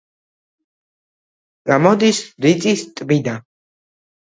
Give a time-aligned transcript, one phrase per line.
[1.73, 3.51] გამოდის რიწის ტბიდან.